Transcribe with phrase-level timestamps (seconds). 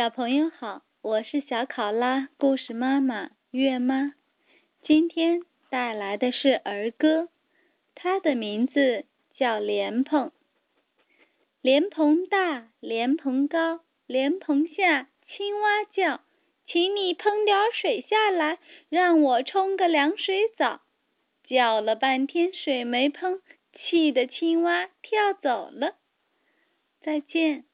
[0.00, 4.14] 小朋友好我是小考拉故事妈妈月妈。
[4.82, 7.28] 今天带来的是儿歌
[7.94, 9.04] 它的名字
[9.36, 10.32] 叫莲蓬。
[11.60, 16.22] 莲蓬大莲蓬高莲蓬下青蛙叫
[16.66, 18.58] 请你喷点水下来
[18.88, 20.80] 让我冲个凉水澡。
[21.44, 23.42] 叫了半天水没喷
[23.74, 25.96] 气得青蛙跳走了。
[27.02, 27.69] 再见。